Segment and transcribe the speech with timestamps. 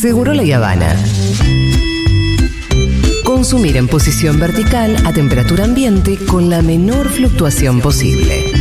[0.00, 0.94] Seguro la Habana.
[3.24, 8.52] Consumir en posición vertical a temperatura ambiente con la menor fluctuación posible.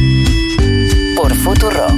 [1.15, 1.91] Por Futurock.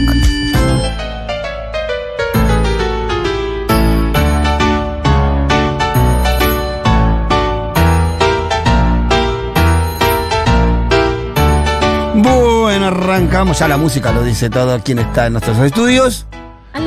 [12.16, 13.60] Bueno, arrancamos.
[13.60, 14.82] Ya la música lo dice todo.
[14.84, 16.26] ¿Quién está en nuestros estudios?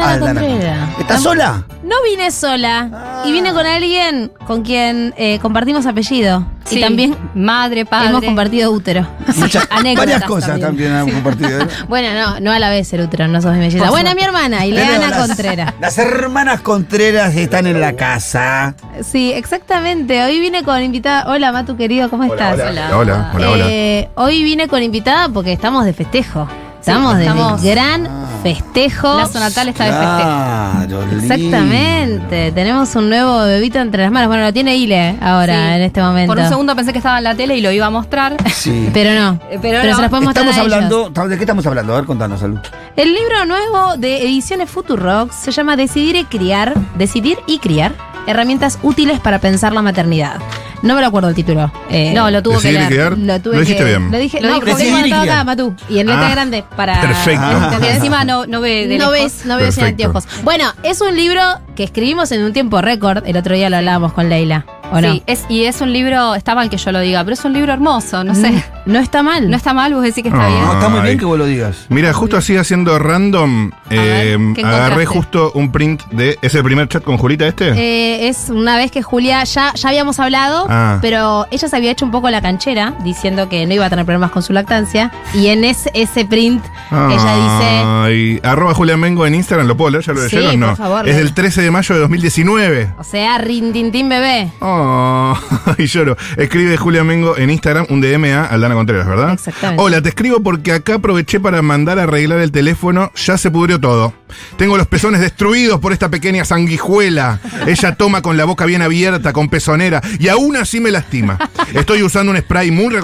[0.01, 0.79] Aldana Aldana Contreras.
[0.79, 1.01] Contreras.
[1.01, 1.65] ¿Estás sola?
[1.83, 3.23] No vine sola.
[3.27, 6.47] Y vine con alguien con quien eh, compartimos apellido.
[6.65, 8.11] Sí, Y también madre, padre.
[8.11, 9.07] hemos compartido útero.
[9.37, 11.61] Muchas, Anécdotas varias cosas también, hemos compartido.
[11.63, 11.67] ¿eh?
[11.89, 14.15] Bueno, no, no a la vez el útero, no sos mi Bueno, suerte.
[14.15, 15.75] mi hermana, Ileana las- Contreras.
[15.81, 18.77] Las hermanas Contreras están en la casa.
[19.03, 20.23] Sí, exactamente.
[20.23, 21.25] Hoy vine con invitada.
[21.29, 22.55] Hola, Matu querido, ¿cómo estás?
[22.55, 23.65] Hola, hola, hola, hola.
[23.69, 26.49] Eh, hoy vine con invitada porque estamos de festejo.
[26.83, 28.09] Estamos de estamos- gran
[28.43, 29.17] festejo.
[29.17, 30.19] La Sonatal está de festejo.
[30.19, 31.35] Claro, lindo.
[31.35, 32.53] Exactamente.
[32.53, 34.27] Tenemos un nuevo bebito entre las manos.
[34.29, 35.75] Bueno, lo tiene Ile ahora, Sí.
[35.77, 36.35] en este momento.
[36.35, 38.37] Por un segundo pensé que estaba en la tele y lo iba a mostrar.
[38.53, 38.91] Sí.
[38.95, 39.35] Pero no.
[39.49, 39.95] Eh, pero Pero no.
[39.97, 40.93] se las podemos mostrar Estamos a ellos.
[40.93, 41.29] hablando.
[41.29, 41.93] ¿De qué estamos hablando?
[41.93, 42.59] A ver, contanos, Salud.
[42.97, 46.75] El libro nuevo de Ediciones Futurock se llama Decidir y Criar.
[46.97, 47.93] Decidir y Criar.
[48.27, 50.37] Herramientas útiles para pensar la maternidad.
[50.83, 51.71] No me lo acuerdo el título.
[51.91, 53.17] Eh, No, lo tuvo que leer.
[53.19, 54.11] Lo tuve Lo dijiste que- bien.
[54.11, 55.13] Lo dije, Lo no, dijo porque bien.
[55.13, 55.75] acá, Matú.
[55.89, 57.01] Y en letra Ah, grande para.
[57.01, 57.51] perfecto.
[57.65, 57.91] ¿entendés?
[57.93, 60.09] Y encima no, no ve de no ves, no veo sin Perfecto.
[60.09, 60.43] anteojos.
[60.43, 61.41] Bueno, es un libro
[61.77, 63.25] que escribimos en un tiempo récord.
[63.27, 64.65] El otro día lo hablábamos con Leila.
[64.93, 65.13] ¿O no?
[65.13, 67.53] Sí, es, y es un libro, está mal que yo lo diga, pero es un
[67.53, 68.51] libro hermoso, no sé.
[68.51, 68.63] Mm,
[68.93, 69.49] No está mal.
[69.51, 70.49] No está mal, vos decís que está Ah.
[70.49, 70.61] bien.
[70.65, 71.87] No, está muy bien que vos lo digas.
[71.89, 76.37] Mira, justo así haciendo random, eh, ¿qué agarré justo un print de.
[76.43, 77.69] ¿Es el primer chat con Julita este?
[77.71, 80.99] Eh, es una vez que Julia ya, ya habíamos hablado, Ah.
[81.01, 84.05] pero ella se había hecho un poco la canchera diciendo que no iba a tener
[84.05, 85.11] problemas con su lactancia.
[85.35, 88.41] Y en ese, ese print ella dice.
[88.43, 90.05] Arroba Julián Mengo en Instagram, ¿lo puedo leer?
[90.05, 90.61] ¿Ya lo Sí, leyeron?
[90.61, 90.67] No.
[90.69, 92.95] por favor, es del 13 de mayo de 2019.
[92.99, 94.51] O sea, rintintín bebé.
[94.61, 95.37] Oh,
[95.79, 96.17] y lloro.
[96.37, 99.33] Escribe Julia Mengo en Instagram un DM a Aldana Contreras, ¿verdad?
[99.33, 99.83] Exactamente.
[99.83, 103.11] Hola, te escribo porque acá aproveché para mandar a arreglar el teléfono.
[103.15, 104.13] Ya se pudrió todo.
[104.57, 107.41] Tengo los pezones destruidos por esta pequeña sanguijuela.
[107.67, 111.39] Ella toma con la boca bien abierta, con pezonera, y aún así me lastima.
[111.75, 112.95] Estoy usando un spray muy,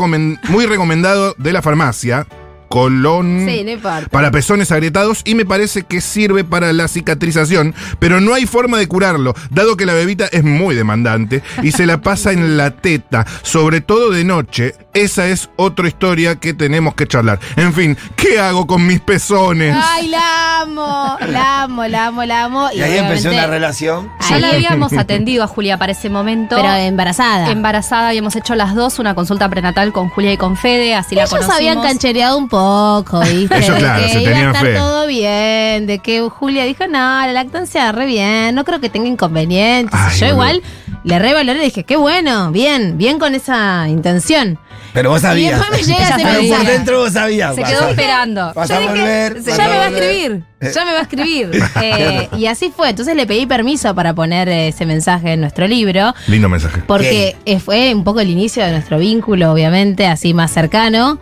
[0.49, 2.27] muy recomendado de la farmacia.
[2.69, 3.79] Colón Sí, no
[4.11, 8.79] para pezones agrietados y me parece que sirve para la cicatrización, pero no hay forma
[8.79, 12.71] de curarlo, dado que la bebita es muy demandante y se la pasa en la
[12.71, 14.75] teta, sobre todo de noche.
[15.03, 17.39] Esa es otra historia que tenemos que charlar.
[17.57, 19.77] En fin, ¿qué hago con mis pezones?
[19.81, 22.69] Ay, la amo, la amo, la amo, la amo.
[22.75, 24.11] Y ahí empezó una relación.
[24.29, 26.57] Ya Ahí- la habíamos atendido a Julia para ese momento.
[26.57, 27.51] Pero embarazada.
[27.51, 31.23] Embarazada, habíamos hecho las dos una consulta prenatal con Julia y con Fede, así la
[31.23, 31.57] Ellos conocimos.
[31.57, 33.57] habían canchereado un poco, ¿viste?
[33.59, 34.75] Ellos, de claro, que se iba a estar fe.
[34.75, 39.09] todo bien, de que Julia dijo, no, la lactancia re bien, no creo que tenga
[39.09, 39.99] inconvenientes.
[39.99, 40.35] Ay, Yo boludo.
[40.35, 40.63] igual
[41.09, 44.59] le revaloré y dije, qué bueno, bien, bien con esa intención.
[44.95, 45.53] Pero vos sabías.
[45.53, 46.71] Y después me llega ese Pero por mensaje.
[46.73, 47.55] dentro vos sabías.
[47.55, 48.53] Se quedó esperando.
[48.55, 49.43] Vas Yo a dije, volver.
[49.45, 51.51] ya me va a escribir, ya me va a escribir.
[51.83, 56.15] Eh, y así fue, entonces le pedí permiso para poner ese mensaje en nuestro libro.
[56.27, 56.83] Lindo mensaje.
[56.87, 61.19] Porque eh, fue un poco el inicio de nuestro vínculo, obviamente, así más cercano.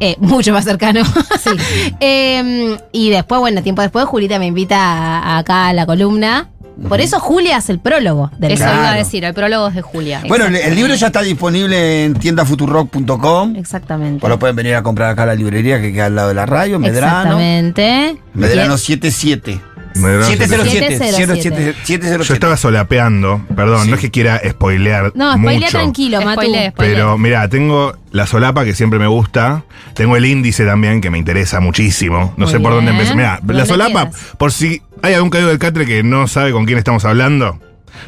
[0.00, 1.02] eh, mucho más cercano.
[2.00, 6.48] Eh, y después, bueno, tiempo después, Julita me invita a- a acá a la columna.
[6.88, 8.78] Por eso Julia hace el prólogo del Eso Claro.
[8.80, 10.22] iba a decir, el prólogo es de Julia.
[10.26, 13.56] Bueno, el, el libro ya está disponible en tiendafuturrock.com.
[13.56, 14.24] Exactamente.
[14.24, 16.34] O lo pueden venir a comprar acá a la librería que queda al lado de
[16.34, 17.18] la radio, Medrano.
[17.40, 18.16] Exactamente.
[18.34, 19.60] Medrano Y- 77.
[19.94, 20.98] Medrano 707.
[20.98, 21.74] 707.
[21.84, 22.24] 707.
[22.24, 25.12] Yo estaba solapeando, perdón, no es que quiera spoilear.
[25.14, 25.78] No, spoilea mucho.
[25.78, 26.20] tranquilo.
[26.20, 26.72] Spoilea, spoilea.
[26.76, 29.64] Pero mira, tengo la solapa que siempre me gusta.
[29.94, 32.34] Tengo el índice también que me interesa muchísimo.
[32.36, 33.16] No Muy sé por dónde empezar.
[33.16, 34.20] Mira, ¿Por la solapa, quieras?
[34.38, 37.58] por si hay algún caído del catre que no sabe con quién estamos hablando.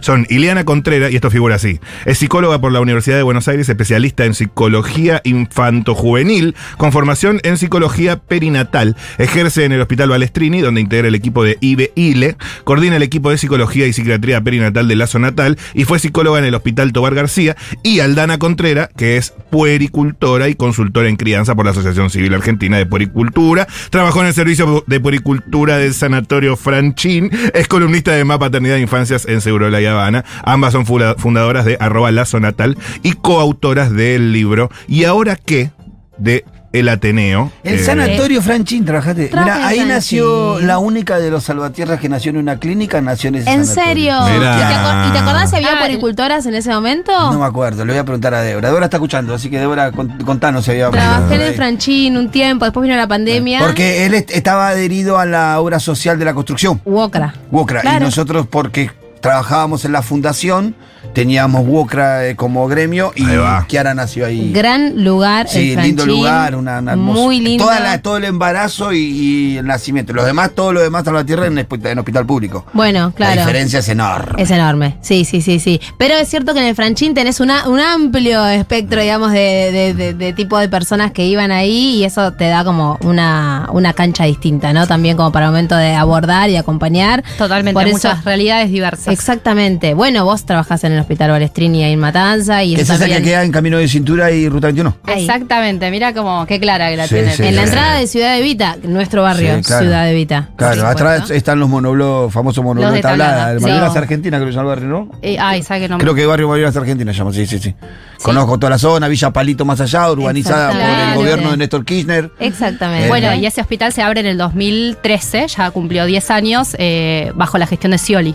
[0.00, 1.80] Son Ileana Contreras, y esto figura así.
[2.04, 7.58] Es psicóloga por la Universidad de Buenos Aires, especialista en psicología infanto-juvenil, con formación en
[7.58, 8.96] psicología perinatal.
[9.18, 13.38] Ejerce en el Hospital Balestrini, donde integra el equipo de IBE-ILE, coordina el equipo de
[13.38, 17.56] psicología y psiquiatría perinatal de Lazo Natal y fue psicóloga en el Hospital Tobar García.
[17.82, 22.78] Y Aldana Contreras, que es puericultora y consultora en crianza por la Asociación Civil Argentina
[22.78, 23.66] de Puericultura.
[23.90, 27.30] Trabajó en el servicio de puericultura del Sanatorio Franchín.
[27.54, 30.24] Es columnista de Más Paternidad e Infancias en Seguro La Habana.
[30.44, 34.70] Ambas son fundadoras de arroba Lazo Natal y coautoras del libro.
[34.88, 35.70] ¿Y ahora qué?
[36.18, 37.52] De El Ateneo.
[37.64, 39.28] El Eh, sanatorio Franchín, trabajaste.
[39.32, 43.34] Mira, ahí nació la única de los salvatierras que nació en una clínica, nació en
[43.36, 44.24] ese ¿En sanatorio.
[44.24, 44.38] serio?
[44.38, 44.54] Mirá.
[44.54, 47.12] ¿Y te, acor- y te acordás si había Ah, puericultoras en ese momento?
[47.30, 48.68] No me acuerdo, le voy a preguntar a Débora.
[48.68, 51.54] Débora está escuchando, así que Débora, cont- contanos si había Trabajé en el.
[51.54, 53.58] Franchín un tiempo, después vino la pandemia.
[53.60, 57.34] Porque él est- estaba adherido a la obra social de la construcción, Uocra.
[57.50, 58.90] Wokra, y nosotros porque
[59.22, 60.74] trabajábamos en la fundación,
[61.12, 63.24] teníamos Wokra eh, como gremio y.
[63.68, 64.52] Kiara nació ahí.
[64.52, 67.64] Gran lugar, Sí, el lindo lugar, una, una hermosa- Muy lindo.
[67.64, 70.12] Toda la- todo el embarazo y, y el nacimiento.
[70.12, 72.64] Los demás, todo lo demás a la tierra en, en hospital público.
[72.72, 73.34] Bueno, claro.
[73.36, 74.42] La diferencia es enorme.
[74.42, 75.80] Es enorme, sí, sí, sí, sí.
[75.98, 79.94] Pero es cierto que en el Franchín tenés una, un amplio espectro, digamos, de, de-
[79.94, 83.92] de- de tipo de personas que iban ahí y eso te da como una, una
[83.92, 84.86] cancha distinta, ¿no?
[84.86, 87.22] También como para el momento de abordar y acompañar.
[87.38, 89.08] Totalmente, Por eso- muchas realidades diversas.
[89.12, 89.94] Exactamente.
[89.94, 93.44] Bueno, vos trabajás en el Hospital Balestrini ahí en Matanza y es esa que queda
[93.44, 94.96] en Camino de Cintura y Ruta 21.
[95.04, 95.20] Ahí.
[95.22, 97.32] Exactamente, mira como qué clara que la Sí, tiene.
[97.36, 97.68] sí, En la sí.
[97.68, 99.82] entrada de Ciudad de Vita, nuestro barrio, Sí, claro.
[99.84, 100.48] Ciudad de Vita.
[100.56, 103.46] Claro, atrás están los monoblos, famosos monoblos Los de tablada.
[103.94, 105.10] Argentina, creo que se llama el barrio, ¿no?
[105.22, 106.04] Eh, ay, ¿sabe qué nombre?
[106.04, 107.74] Creo que barrio Malvinas Argentina se llama, sí, sí, sí.
[108.22, 112.30] Conozco toda la zona, Villa Palito más allá, urbanizada por el gobierno de Néstor Kirchner.
[112.38, 113.06] Exactamente.
[113.06, 117.32] Eh, Bueno, y ese hospital se abre en el 2013, ya cumplió 10 años, eh,
[117.34, 118.34] bajo la gestión de Scioli,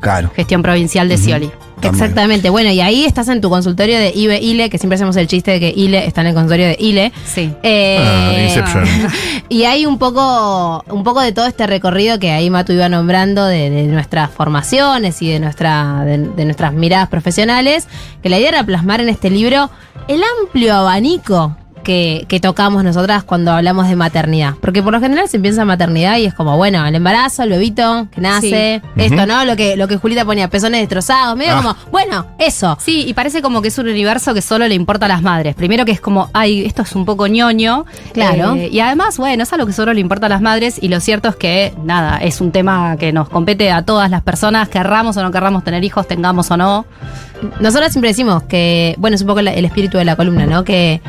[0.00, 0.30] Claro.
[0.34, 1.50] gestión provincial de Scioli.
[1.82, 2.50] Exactamente.
[2.50, 5.52] Bueno, y ahí estás en tu consultorio de IBE ILE, que siempre hacemos el chiste
[5.52, 7.12] de que ILE está en el consultorio de ILE.
[7.26, 7.52] Sí.
[7.62, 8.84] Eh, Ah, Inception.
[9.48, 13.44] y hay un poco, un poco de todo este recorrido que ahí Matu iba nombrando
[13.46, 17.86] de, de nuestras formaciones y de, nuestra, de, de nuestras miradas profesionales,
[18.22, 19.70] que la idea era plasmar en este libro
[20.08, 21.56] el amplio abanico
[21.88, 24.52] que, que tocamos nosotras cuando hablamos de maternidad.
[24.60, 27.48] Porque por lo general se piensa en maternidad y es como, bueno, el embarazo, el
[27.48, 29.46] bebito que nace, esto, ¿no?
[29.46, 31.62] Lo que, lo que Julita ponía, pezones destrozados, medio Ah.
[31.62, 32.76] como, bueno, eso.
[32.78, 35.54] Sí, y parece como que es un universo que solo le importa a las madres.
[35.54, 37.86] Primero que es como, ay, esto es un poco ñoño.
[38.12, 38.54] Claro.
[38.56, 40.76] Eh, y además, bueno, es algo que solo le importa a las madres.
[40.82, 44.20] Y lo cierto es que, nada, es un tema que nos compete a todas las
[44.20, 46.84] personas, querramos o no querramos tener hijos, tengamos o no.
[47.60, 50.64] Nosotros siempre decimos que, bueno, es un poco el espíritu de la columna, ¿no?
[50.64, 51.00] Que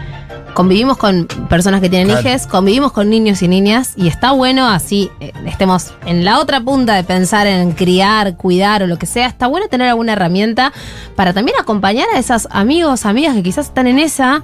[0.53, 2.21] convivimos con personas que tienen Claro.
[2.21, 6.61] hijes, convivimos con niños y niñas, y está bueno así, eh, estemos en la otra
[6.61, 10.73] punta de pensar en criar, cuidar o lo que sea, está bueno tener alguna herramienta
[11.15, 14.43] para también acompañar a esos amigos, amigas que quizás están en esa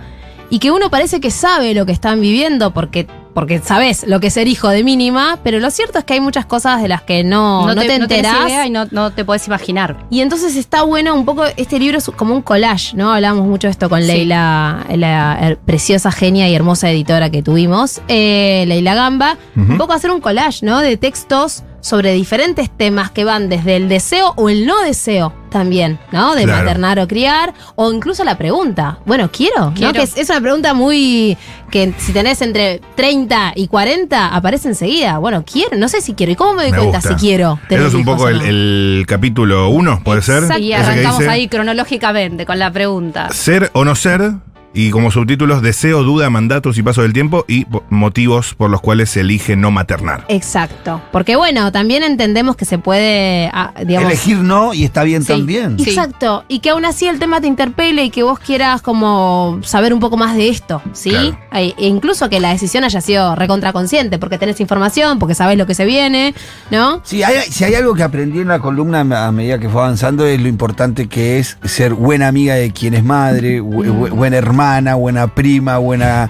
[0.50, 4.28] y que uno parece que sabe lo que están viviendo porque porque sabes lo que
[4.28, 7.02] es ser hijo de mínima, pero lo cierto es que hay muchas cosas de las
[7.02, 8.48] que no, no, te, tenés enterás.
[8.48, 9.98] idea y no, no te podés imaginar.
[10.10, 13.14] Y entonces está bueno un poco, este libro es como un collage, ¿no?
[13.14, 14.08] Hablamos mucho de esto con Sí.
[14.08, 20.12] Leila, la preciosa, genia y hermosa editora que tuvimos, eh, Leila Gamba, un poco hacer
[20.12, 20.80] un collage, ¿no?
[20.80, 25.98] De textos sobre diferentes temas que van desde el deseo o el no deseo también,
[26.12, 26.36] ¿no?
[26.36, 26.64] De Claro.
[26.66, 29.94] maternar o criar, o incluso la pregunta, bueno, quiero, Quiero.
[29.94, 29.94] ¿no?
[29.94, 31.38] Que es, es una pregunta muy,
[31.72, 36.34] que si tenés entre 30 y 40, aparece enseguida, bueno, quiero, no sé si quiero,
[36.34, 37.18] ¿y cómo me doy Me cuenta gusta.
[37.18, 37.58] si quiero?
[37.70, 38.44] tener Eso es un hijos poco el, no?
[38.46, 40.44] el capítulo 1, ¿puede ser?
[40.44, 40.62] Exacto.
[40.62, 43.30] Y Ese que arrancamos dice, ahí cronológicamente con la pregunta.
[43.32, 44.34] Ser o no ser,
[44.76, 49.10] y como subtítulos, deseo, duda, mandatos y paso del tiempo, y motivos por los cuales
[49.10, 50.26] se elige no maternar.
[50.28, 51.02] Exacto.
[51.12, 54.12] Porque bueno, también entendemos que se puede, ah, digamos...
[54.12, 55.28] Elegir no y está bien Sí.
[55.30, 55.80] también.
[55.80, 55.90] Sí.
[55.90, 56.44] Exacto.
[56.48, 60.00] Y que aún así el tema te interpele y que vos quieras como saber un
[60.00, 61.10] poco más de esto, ¿sí?
[61.12, 61.38] Claro.
[61.54, 65.74] E incluso que la decisión haya sido recontraconsciente, porque tenés información, porque sabés lo que
[65.74, 66.36] se viene,
[66.70, 67.02] ¿no?
[67.04, 70.26] Sí, hay- si hay algo que aprendí en la columna a medida que fue avanzando
[70.26, 74.38] es lo importante que es ser buena amiga de quien es madre, bu- bu- buena
[74.66, 76.30] hermana, buena prima, buena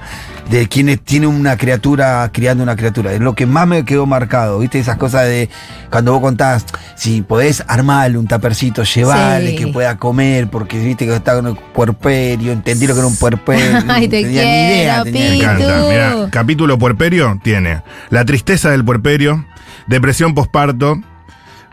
[0.49, 3.13] de quien tiene una criatura criando una criatura.
[3.13, 4.77] Es lo que más me quedó marcado, ¿viste?
[4.77, 5.49] Esas cosas de
[5.89, 6.65] cuando vos contás,
[6.95, 9.55] si podés armarle un tapercito, llevarle, Sí.
[9.55, 13.15] que pueda comer, porque viste que estaba en un puerperio, entendí lo que era un
[13.15, 13.65] puerperio.
[13.87, 15.03] Ay, no te tenía ni idea.
[15.05, 16.29] Me encanta.
[16.29, 19.45] capítulo puerperio tiene la tristeza del puerperio,
[19.87, 20.99] depresión posparto.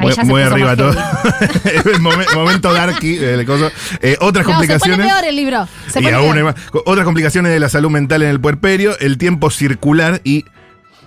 [0.02, 0.90] Ahí Muy, arriba todo.
[1.64, 3.18] El momen- momento darky.
[3.46, 3.70] coso.
[4.00, 5.06] Eh, otras No, se pone complicaciones.
[5.06, 5.68] peor el libro.
[5.88, 6.44] Se y pone aún peor.
[6.44, 6.54] más.
[6.84, 10.44] Otras complicaciones de la salud mental en el puerperio, el tiempo circular y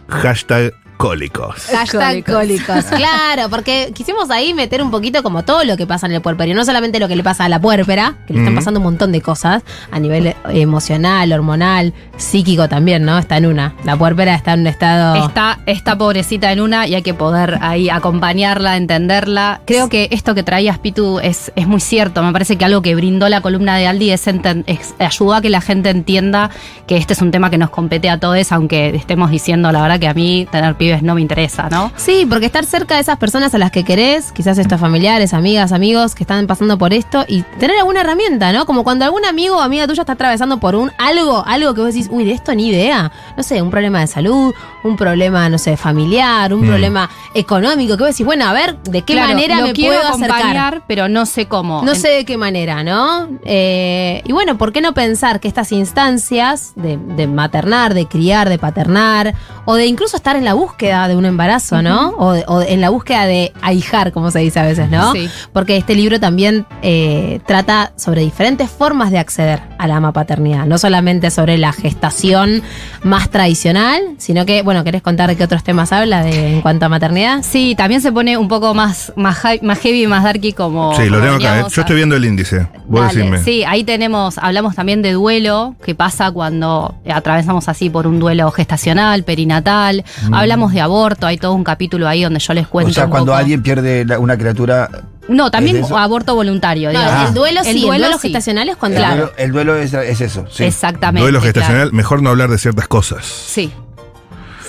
[0.08, 1.66] hashtag cólicos.
[1.74, 2.86] Hashtag cólicos.
[2.96, 6.56] Claro, porque quisimos ahí meter un poquito como todo lo que pasa en el puerperio.
[6.56, 9.12] No solamente lo que le pasa a la puérpera, que le están pasando un montón
[9.12, 13.18] de cosas a nivel emocional, hormonal, psíquico también, ¿no?
[13.18, 13.74] Está en una.
[13.84, 15.26] La puérpera está en un estado.
[15.28, 19.62] Está esta pobrecita en una y hay que poder ahí acompañarla, entenderla.
[19.66, 22.24] Creo que esto que traías, Pitu, es, es muy cierto.
[22.24, 25.50] Me parece que algo que brindó la columna de Aldi es, es- ayudó a que
[25.50, 26.50] la gente entienda
[26.88, 30.00] que este es un tema que nos compete a todos, aunque estemos diciendo la verdad
[30.00, 31.92] que a mí tener pibes no me interesa, ¿no?
[31.96, 35.72] Sí, porque estar cerca de esas personas a las que querés, quizás estos familiares, amigas,
[35.72, 38.66] amigos que están pasando por esto y tener alguna herramienta, ¿no?
[38.66, 41.94] Como cuando algún amigo o amiga tuya está atravesando por un algo, algo que vos
[41.94, 43.12] decís, uy, de esto ni idea.
[43.36, 46.68] No sé, un problema de salud, un problema, no sé, familiar, un Mm.
[46.68, 49.96] problema económico, que vos decís, bueno, a ver, ¿de qué Claro, manera lo me quiero
[49.96, 50.40] puedo acercar?
[50.42, 51.82] acompañar, pero no sé cómo.
[51.84, 53.28] No En- sé de qué manera, ¿no?
[53.46, 58.50] Eh, y bueno, ¿por qué no pensar que estas instancias de, de maternar, de criar,
[58.50, 59.34] de paternar,
[59.66, 62.10] o de incluso estar en la búsqueda búsqueda de un embarazo, ¿no?
[62.18, 65.14] o, en la búsqueda de ahijar, como se dice a veces, ¿no?
[65.14, 65.30] Sí.
[65.54, 70.78] Porque este libro también eh, trata sobre diferentes formas de acceder a la paternidad, no
[70.78, 72.62] solamente sobre la gestación
[73.04, 76.86] más tradicional, sino que, bueno, ¿querés contar de qué otros temas habla de, en cuanto
[76.88, 77.42] a maternidad?
[77.42, 80.94] Sí, también se pone un poco más, más, más heavy y más darky como.
[80.98, 81.60] Sí, lo como tengo acá.
[81.62, 81.66] ¿eh?
[81.72, 82.68] Yo estoy viendo el índice.
[82.86, 83.38] Vos Dale, decime.
[83.44, 88.52] Sí, ahí tenemos, hablamos también de duelo, que pasa cuando atravesamos así por un duelo
[88.52, 90.04] gestacional, perinatal.
[90.34, 92.92] Hablamos de aborto, hay todo un capítulo ahí donde yo les cuento.
[92.92, 93.38] O sea, un cuando poco.
[93.38, 94.90] alguien pierde la- una criatura.
[95.28, 97.30] No, también aborto voluntario, No, digamos.
[97.30, 98.20] el duelo sí, el duelo, sí.
[98.28, 98.98] gestacional es cuando...
[99.00, 99.16] El Claro.
[99.22, 100.46] duelo, el duelo es, es eso.
[100.52, 100.64] Sí.
[100.66, 101.22] Exactamente.
[101.24, 101.96] Duelo gestacional, claro.
[101.96, 103.26] mejor no hablar de ciertas cosas.
[103.26, 103.72] Sí.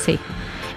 [0.05, 0.19] Sí.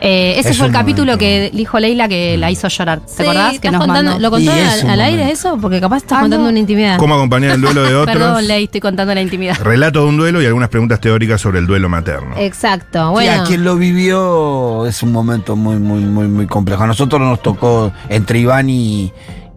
[0.02, 1.20] Eh, ese Es fue el un capítulo momento.
[1.20, 3.02] que dijo Leila que la hizo llorar.
[3.02, 3.50] ¿Te Sí, acordás?
[3.50, 4.22] Que estás nos contando- mandó.
[4.22, 5.58] ¿Lo contó al, al aire eso?
[5.62, 6.50] Porque capaz estás Ah, contando no.
[6.52, 6.98] una intimidad.
[6.98, 8.16] ¿Cómo acompañar el duelo de otros?
[8.18, 9.58] Perdón, Ley, estoy contando la intimidad.
[9.62, 12.36] Relato de un duelo y algunas preguntas teóricas sobre el duelo materno.
[12.38, 13.42] Exacto, Sí, bueno.
[13.42, 16.84] a quien lo vivió es un momento muy, muy, muy, muy complejo.
[16.84, 19.12] A nosotros nos tocó entre Iván y.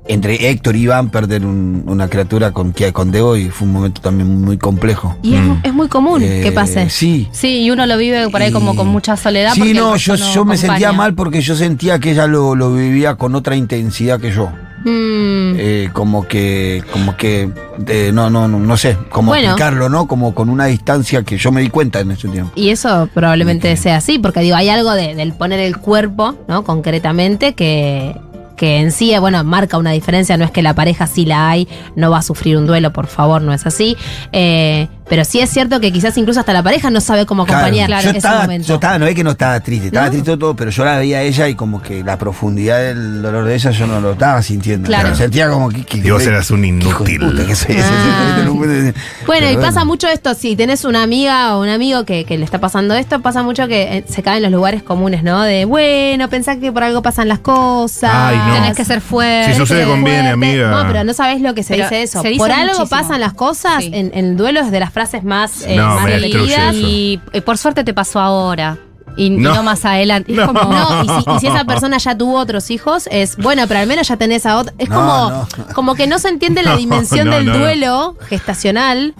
[0.08, 3.72] Entre Héctor y Iván perder un- una criatura con, que- con Debo y fue un
[3.74, 5.16] momento también muy complejo.
[5.22, 5.56] Y es, Mm.
[5.62, 6.90] es muy común Eh, que pase.
[6.90, 7.28] Sí.
[7.30, 9.52] Sí, y uno lo vive por ahí como con mucha soledad.
[9.54, 12.74] Sí, no, yo, no yo me sentía mal porque yo sentía que ella lo, lo
[12.74, 14.50] vivía con otra intensidad que yo.
[14.84, 15.54] Mm.
[15.58, 17.48] Eh, como que, como que,
[17.86, 19.50] eh, no, no, no, no sé cómo Bueno.
[19.50, 20.08] explicarlo, ¿no?
[20.08, 22.50] Como con una distancia que yo me di cuenta en ese tiempo.
[22.56, 26.64] Y eso probablemente sea así, porque digo, hay algo de- del poner el cuerpo, ¿no?
[26.64, 28.16] Concretamente, que,
[28.62, 30.36] que en sí, bueno, marca una diferencia.
[30.36, 31.66] No es que la pareja sí la hay,
[31.96, 33.96] no va a sufrir un duelo, por favor, no es así.
[34.30, 37.90] Eh, pero sí es cierto que quizás incluso hasta la pareja no sabe cómo acompañar
[37.90, 38.66] yo, ese estaba, momento.
[38.66, 40.12] yo estaba, no es que no estaba triste, estaba ¿No?
[40.12, 43.44] triste todo, pero yo la veía a ella y como que la profundidad del dolor
[43.44, 44.86] de ella yo no lo estaba sintiendo.
[44.86, 45.14] Claro.
[45.14, 45.84] Sentía como que.
[45.84, 47.20] que- Y vos eras un inútil.
[47.20, 48.46] puta que soy ese, Ah.
[49.26, 52.38] Bueno, y pero pasa mucho esto, si tenés una amiga o un amigo que, que
[52.38, 55.42] le está pasando esto, pasa mucho que eh, se caen los lugares comunes, ¿no?
[55.42, 58.10] De, bueno, pensá que por algo pasan las cosas.
[58.14, 58.54] Ay, no.
[58.54, 59.52] Tenés que ser fuerte.
[59.52, 60.32] Si sucede, conviene, fuerte.
[60.32, 60.70] amiga.
[60.70, 62.22] No, pero no sabés lo que se Pero dice eso.
[62.22, 62.88] se dice por algo muchísimo.
[62.88, 63.82] pasan las cosas.
[63.84, 63.90] Sí.
[63.92, 66.28] En, en el duelo es de las frases más, eh, No, más me.
[66.74, 68.78] Y eh, por suerte te pasó ahora.
[69.16, 69.62] Y y no, No.
[69.62, 70.32] más adelante.
[70.32, 70.46] Es No.
[70.46, 70.62] como.
[70.72, 73.86] No, y si, y si esa persona ya tuvo otros hijos, es bueno, pero al
[73.86, 74.72] menos ya tenés a otra.
[74.78, 75.28] Es No, como,
[75.68, 75.74] no.
[75.74, 77.58] como que no se entiende la dimensión no, del no, no.
[77.58, 79.14] duelo gestacional.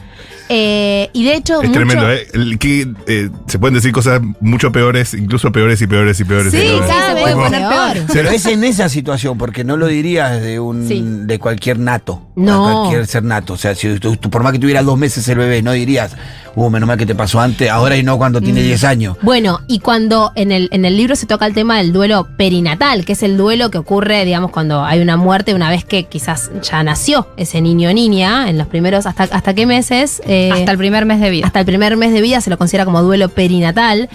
[0.55, 2.27] Eh, y de hecho, Es mucho- tremendo, ¿eh?
[2.35, 6.53] El que, eh, se pueden decir cosas mucho peores, incluso peores y peores y peores.
[6.53, 6.87] y Sí, peores.
[6.87, 7.45] cada vez puede peor.
[7.47, 8.07] poner peor.
[8.13, 11.03] Pero es en esa situación, porque no lo dirías de un Sí.
[11.03, 12.29] de cualquier nato.
[12.35, 12.67] No.
[12.67, 13.53] a Cualquier ser nato.
[13.53, 16.17] O sea, si tú, tú- por más que tuviera dos meses el bebé, no dirías,
[16.55, 18.65] uh, menos mal que te pasó antes, ahora y no cuando tiene Mm.
[18.65, 19.17] 10 años.
[19.23, 23.05] Bueno, y cuando en el, en el libro se toca el tema del duelo perinatal,
[23.05, 26.51] que es el duelo que ocurre, digamos, cuando hay una muerte una vez que quizás
[26.63, 30.23] ya nació ese niño o niña, en los primeros, ¿hasta, hasta qué meses?
[30.25, 31.47] Eh, Hasta el primer mes de vida.
[31.47, 34.09] hasta el primer mes de vida se lo considera como duelo perinatal.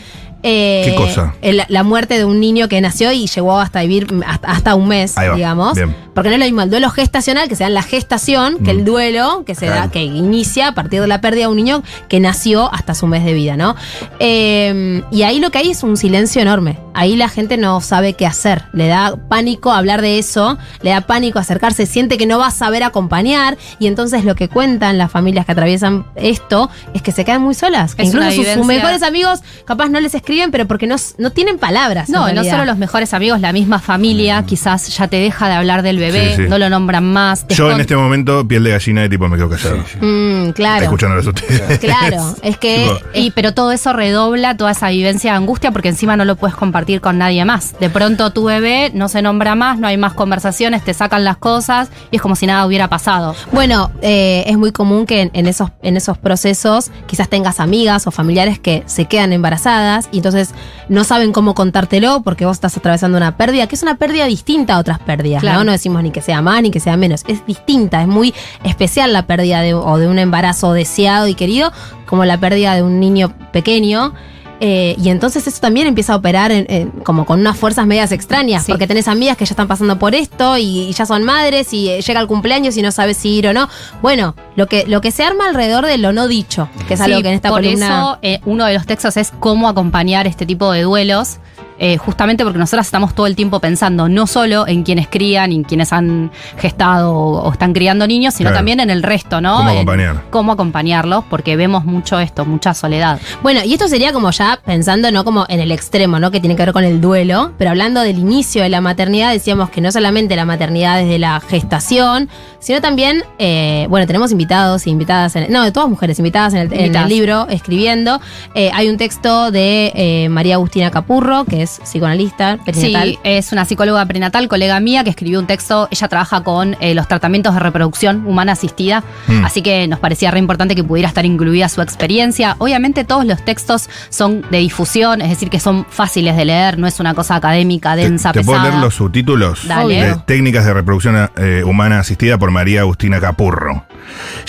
[0.43, 1.33] Eh, ¿Qué cosa?
[1.41, 4.87] el- la muerte de un niño que nació y llegó hasta vivir hasta, hasta un
[4.87, 5.75] mes, va, digamos.
[5.75, 5.95] bien.
[6.13, 8.73] Porque no es lo mismo el duelo gestacional, que se da en la gestación, que
[8.73, 8.77] Mm.
[8.79, 11.83] el duelo que se da, que inicia a partir de la pérdida de un niño
[12.09, 13.75] que nació hasta su mes de vida, ¿no?
[14.19, 16.79] Eh, y ahí lo que hay es un silencio enorme.
[16.93, 18.63] Ahí la gente no sabe qué hacer.
[18.73, 22.51] Le da pánico hablar de eso, le da pánico acercarse, siente que no va a
[22.51, 23.57] saber acompañar.
[23.77, 27.53] Y entonces lo que cuentan las familias que atraviesan esto es que se quedan muy
[27.53, 27.93] solas.
[27.93, 32.09] Que incluso sus, mejores amigos capaz no les escriben, pero porque no, no tienen palabras.
[32.09, 35.81] No, no solo los mejores amigos, la misma familia, quizás ya te deja de hablar
[35.83, 36.49] del bebé, Sí, sí.
[36.49, 37.47] no lo nombran más.
[37.47, 39.83] Yo en este momento, piel de gallina de tipo me quedo callado.
[40.01, 40.83] Mm, claro.
[40.83, 41.79] Escuchándolos a ustedes.
[41.79, 46.17] Claro, es que Y, pero todo eso redobla toda esa vivencia de angustia porque encima
[46.17, 47.77] no lo puedes compartir con nadie más.
[47.79, 51.37] De pronto tu bebé no se nombra más, no hay más conversaciones, te sacan las
[51.37, 53.35] cosas y es como si nada hubiera pasado.
[53.51, 58.07] Bueno, eh, es muy común que en, en esos, en esos procesos quizás tengas amigas
[58.07, 60.51] o familiares que se quedan embarazadas y entonces
[60.89, 64.75] no saben cómo contártelo porque vos estás atravesando una pérdida, que es una pérdida distinta
[64.75, 65.59] a otras pérdidas, Claro.
[65.59, 65.65] ¿no?
[65.65, 68.33] No decimos ni que sea más ni que sea menos, es distinta, es muy
[68.63, 71.71] especial la pérdida de, o de un embarazo deseado y querido
[72.05, 74.13] como la pérdida de un niño pequeño.
[74.59, 78.11] Eh, y entonces eso también empieza a operar en- en- como con unas fuerzas medias
[78.11, 78.71] extrañas, Sí.
[78.71, 81.89] porque tenés amigas que ya están pasando por esto y, y ya son madres y
[81.89, 83.69] eh, llega el cumpleaños y no sabes si ir o no.
[84.01, 87.21] Bueno, lo que, lo que se arma alrededor de lo no dicho, que es algo
[87.21, 87.85] que en esta por columna...
[87.87, 91.37] eso eh, uno de los textos es cómo acompañar este tipo de duelos.
[91.79, 95.55] Eh, justamente porque nosotras estamos todo el tiempo pensando no solo en quienes crían y
[95.55, 98.57] en quienes han gestado o, o están criando niños, sino Claro.
[98.59, 99.57] también en el resto, ¿no?
[99.57, 100.23] Cómo En acompañar.
[100.29, 103.19] cómo acompañarlos, porque vemos mucho esto, mucha soledad.
[103.43, 106.31] Bueno, y esto sería como ya pensando, no como en el extremo, ¿no?
[106.31, 109.69] Que tiene que ver con el duelo, pero hablando del inicio de la maternidad, decíamos
[109.69, 112.29] que no solamente la maternidad desde la gestación,
[112.59, 116.59] sino también, eh, bueno, tenemos invitados e invitadas, en- no, de todas mujeres invitadas en
[116.61, 117.09] el, en el Invitadas.
[117.09, 118.19] libro escribiendo.
[118.55, 123.09] Eh, hay un texto de eh, María Agustina Capurro, que es es psicoanalista, perinatal.
[123.09, 125.87] Sí, es una psicóloga prenatal, colega mía, que escribió un texto.
[125.91, 129.43] Ella trabaja con eh, los tratamientos de reproducción humana asistida, Mm.
[129.45, 132.55] así que nos parecía re importante que pudiera estar incluida su experiencia.
[132.59, 136.87] Obviamente todos los textos son de difusión, es decir, que son fáciles de leer, no
[136.87, 138.69] es una cosa académica, ¿Te, densa, te puedo pesada.
[138.71, 139.95] leer los subtítulos Dale.
[140.03, 140.15] de.
[140.25, 143.83] Técnicas de reproducción eh, humana asistida por María Agustina Capurro.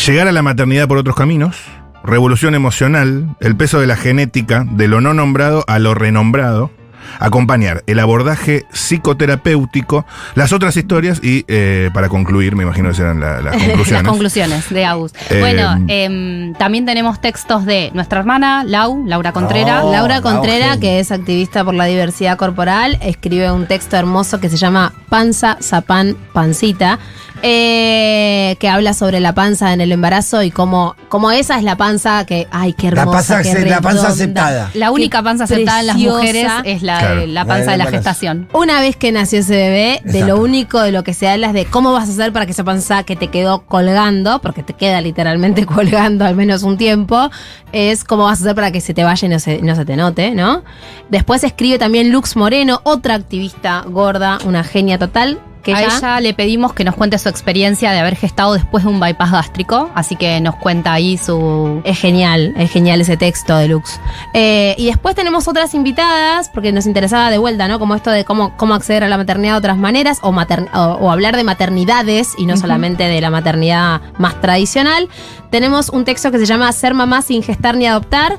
[0.07, 1.57] Llegar a la maternidad por otros caminos.
[2.05, 6.71] Revolución emocional, el peso de la genética, de lo no nombrado a lo renombrado,
[7.19, 13.21] acompañar el abordaje psicoterapéutico, las otras historias y, eh, para concluir, me imagino que serán
[13.21, 13.91] la- las conclusiones.
[13.93, 15.13] Las conclusiones de Agus.
[15.31, 19.83] Eh, bueno, em, también tenemos textos de nuestra hermana, Lau, Laura Contreras.
[19.85, 20.81] Oh, Laura la Contreras, Eugen.
[20.81, 25.59] que es activista por la diversidad corporal, escribe un texto hermoso que se llama Panza,
[25.63, 26.99] Zapán, Pancita,
[27.43, 31.77] eh, que habla sobre la panza en el embarazo y cómo, cómo esa es la
[31.77, 34.09] panza que, ay, qué La hermosa, panza, qué la panza redonda.
[34.09, 34.71] aceptada.
[34.75, 37.27] La única Qué panza aceptada en las mujeres es la, Claro.
[37.27, 37.91] la La panza de la embarazo.
[37.97, 38.49] gestación.
[38.53, 41.53] Una vez que nació ese bebé, de lo único de lo que se habla es
[41.55, 44.73] de cómo vas a hacer para que esa panza que te quedó colgando, porque te
[44.75, 47.31] queda literalmente colgando al menos un tiempo,
[47.73, 49.85] es cómo vas a hacer para que se te vaya y no se, no se
[49.85, 50.63] te note, ¿no?
[51.09, 55.39] Después escribe también Lux Moreno, otra activista gorda, una genia total,
[55.73, 58.85] que a ella- ella le pedimos que nos cuente su experiencia de haber gestado después
[58.85, 61.81] de un bypass gástrico, así que nos cuenta ahí su...
[61.85, 64.01] Es genial, es genial ese texto de Lux.
[64.35, 67.79] Eh, y después tenemos otras invitadas, porque nos interesaba de vuelta, ¿no?
[67.79, 70.79] Como esto de cómo, cómo acceder a la maternidad de otras maneras, o, mater- o,
[71.01, 75.09] o hablar de maternidades y no solamente de la maternidad más tradicional.
[75.51, 78.39] Tenemos un texto que se llama Ser mamá sin gestar ni adoptar.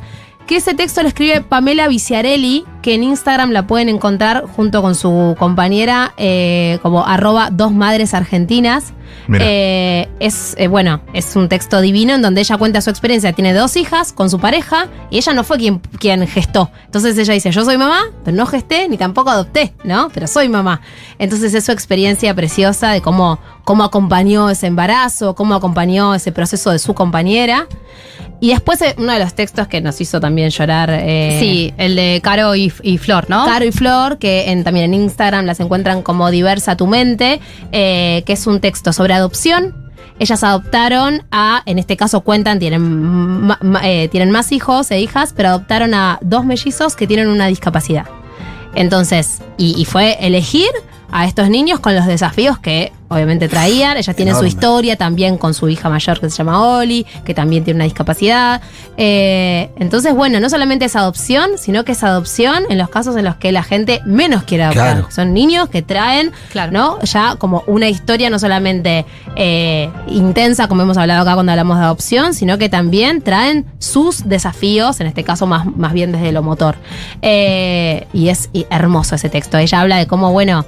[0.50, 4.96] Que ese texto lo escribe Pamela Viciarelli, que en Instagram la pueden encontrar junto con
[4.96, 8.94] su compañera eh, como arroba dos madres argentinas.
[9.40, 13.32] Eh, es eh, bueno, es un texto divino en donde ella cuenta su experiencia.
[13.32, 16.72] Tiene dos hijas con su pareja y ella no fue quien, quien gestó.
[16.86, 20.10] Entonces ella dice: Yo soy mamá, pero no gesté ni tampoco adopté, ¿no?
[20.12, 20.82] Pero soy mamá.
[21.20, 26.72] Entonces es su experiencia preciosa de cómo, cómo acompañó ese embarazo, cómo acompañó ese proceso
[26.72, 27.68] de su compañera.
[28.42, 30.90] Y después eh, uno de los textos que nos hizo también llorar.
[30.92, 33.46] eh, Sí, el de Caro y, y Flor, ¿no?
[33.46, 37.40] Caro y Flor, que en- también en Instagram las encuentran como Diversa tu mente,
[37.72, 39.76] eh, que es un texto sobre adopción.
[40.20, 45.00] Ellas adoptaron a, en este caso cuentan, tienen, ma- ma- eh, tienen más hijos e
[45.00, 48.06] hijas, pero adoptaron a dos mellizos que tienen una discapacidad.
[48.76, 50.68] Entonces, y, y fue elegir
[51.12, 53.98] a estos niños con los desafíos que obviamente traían.
[53.98, 54.50] Ella tiene Enorme.
[54.50, 57.86] su historia también con su hija mayor que se llama Oli, que también tiene una
[57.86, 58.62] discapacidad.
[58.98, 63.26] Eh, entonces, bueno, no solamente es adopción, sino que es adopción en los casos en
[63.26, 64.94] los que la gente menos quiere adoptar.
[64.98, 65.12] Claro.
[65.12, 66.72] Son niños que traen, Claro.
[66.72, 67.02] ¿no?
[67.02, 71.86] Ya como una historia no solamente eh, intensa, como hemos hablado acá cuando hablamos de
[71.86, 76.44] adopción, sino que también traen sus desafíos, en este caso más, más bien desde lo
[76.44, 76.76] motor.
[77.24, 79.58] Eh, y es y hermoso ese texto.
[79.58, 80.66] Ella habla de cómo, bueno,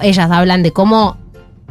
[0.00, 1.18] ellas hablan de cómo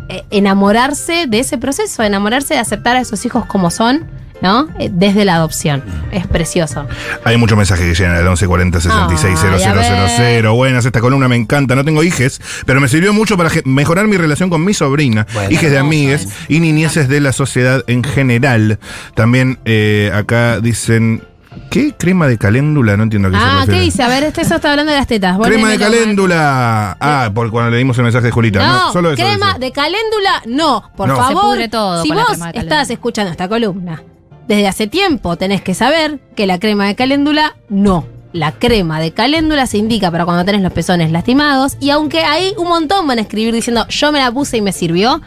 [0.09, 4.07] eh, enamorarse de ese proceso, enamorarse de aceptar a esos hijos como son,
[4.41, 4.67] ¿no?
[4.79, 5.83] Eh, desde la adopción.
[6.11, 6.87] Es precioso.
[7.25, 10.07] Hay muchos mensajes que llegan al 1140 66 Ay, a
[10.41, 10.49] 0000.
[10.55, 11.75] Buenas, esta columna me encanta.
[11.75, 15.51] No tengo hijes, pero me sirvió mucho para mejorar mi relación con mi sobrina, Bueno.
[15.51, 16.33] hijes de amigues eso.
[16.47, 18.79] y niñeces de la sociedad en general.
[19.15, 21.23] También eh, acá dicen.
[21.69, 21.93] ¿Qué?
[21.97, 22.95] ¿Crema de caléndula?
[22.97, 24.03] No entiendo a qué se Ah, ¿qué dice?
[24.03, 25.37] A ver, este eso está hablando de las tetas.
[25.37, 26.97] Vos Crema de léemelo, caléndula.
[26.99, 28.59] Ah, por cuando leímos el mensaje de Julita.
[28.59, 29.23] No, No, solo eso.
[29.23, 29.59] crema dice.
[29.59, 31.15] de caléndula, no, por No.
[31.15, 31.41] Se favor.
[31.43, 32.75] pudre todo si con la vos crema de caléndula.
[32.81, 34.03] estás escuchando esta columna
[34.47, 38.05] desde hace tiempo, tenés que saber que la crema de caléndula no.
[38.31, 42.53] La crema de caléndula se indica para cuando tenés los pezones lastimados y aunque hay
[42.57, 45.19] un montón van a escribir diciendo yo me la puse y me sirvió,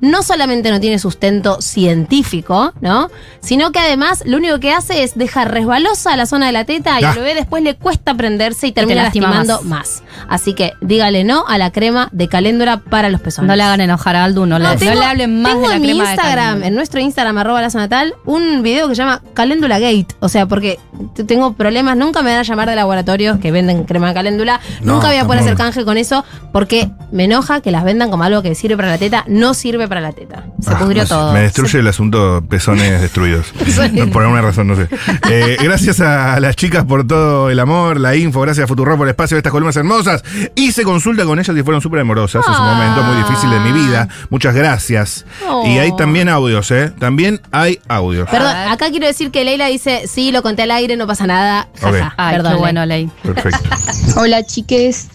[0.00, 3.10] no solamente no tiene sustento científico, ¿no?
[3.40, 7.00] Sino que además lo único que hace es dejar resbalosa la zona de la teta
[7.00, 7.10] y Ah.
[7.10, 10.02] al bebé después le cuesta prenderse y te termina lastima lastimando más.
[10.02, 10.02] más.
[10.28, 13.48] Así que dígale no a la crema de caléndula para los pezones.
[13.48, 15.68] No le hagan enojar a Aldu, no, le, no tengo- le hablen más tengo de
[15.68, 19.02] la en mi crema de Instagram, en nuestro Instagram, arroba natal, un video que se
[19.02, 20.08] llama Caléndula Gate.
[20.20, 20.78] O sea, porque
[21.26, 24.60] tengo problemas, nunca me van a llamar de laboratorios que venden crema de caléndula.
[24.82, 28.10] No, nunca voy a poder hacer canje con eso porque me enoja que las vendan
[28.10, 29.24] como algo que sirve para la teta.
[29.28, 30.44] No sirve para la teta.
[30.62, 31.32] Se Ah, pudrió no sé, todo.
[31.34, 33.52] Me destruye el asunto pezones destruidos.
[33.92, 34.88] No, por alguna razón, no sé.
[35.28, 39.06] Eh, gracias a las chicas por todo el amor, la info, gracias a Futuro por
[39.06, 40.24] el espacio de estas columnas hermosas.
[40.54, 42.74] Hice consulta con ellas y fueron súper amorosas en su Ah.
[42.74, 44.08] momento muy difícil de mi vida.
[44.30, 45.26] Muchas gracias.
[45.46, 45.66] Oh.
[45.66, 46.90] Y hay también audios, ¿eh?
[46.98, 48.28] También hay audios.
[48.30, 51.68] Perdón, acá quiero decir que Leila dice, sí, lo conté al aire, no pasa nada.
[51.80, 52.12] Jaja, Ok.
[52.16, 53.10] Ay, Perdón, bueno, Ley.
[53.22, 53.58] Perfecto.
[54.16, 55.08] Hola chiques,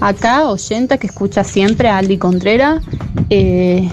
[0.00, 2.82] acá oyenta que escucha siempre a Aldi Contreras.
[3.30, 3.88] Eh,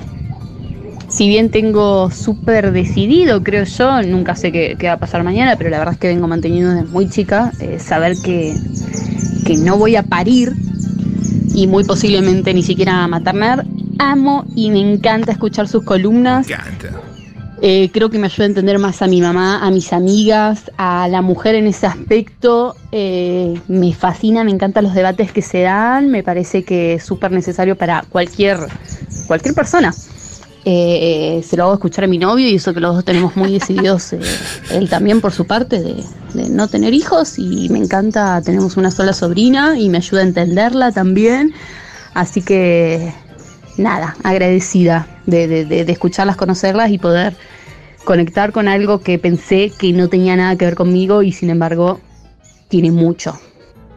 [1.14, 5.56] si bien tengo súper decidido, creo yo, nunca sé qué, qué va a pasar mañana,
[5.58, 8.56] pero la verdad es que vengo manteniendo desde muy chica, eh, saber que,
[9.46, 10.54] que no voy a parir
[11.54, 13.64] y muy posiblemente ni siquiera a maternar,
[14.00, 16.48] amo y me encanta escuchar sus columnas.
[16.48, 17.00] Me encanta.
[17.62, 21.08] Eh, creo que me ayuda a entender más a mi mamá, a mis amigas, a
[21.08, 22.76] la mujer en ese aspecto.
[22.92, 27.32] Eh, me fascina, me encantan los debates que se dan, me parece que es súper
[27.32, 28.58] necesario para cualquier,
[29.28, 29.94] cualquier persona.
[30.66, 33.52] Eh, se lo hago escuchar a mi novio y eso que los dos tenemos muy
[33.52, 34.20] decididos, eh,
[34.72, 38.90] él también por su parte, de, de no tener hijos y me encanta, tenemos una
[38.90, 41.54] sola sobrina y me ayuda a entenderla también.
[42.14, 43.14] Así que
[43.78, 47.36] nada, agradecida de, de- de- de escucharlas, conocerlas y poder
[48.06, 52.00] conectar con algo que pensé que no tenía nada que ver conmigo y sin embargo
[52.70, 53.38] tiene mucho.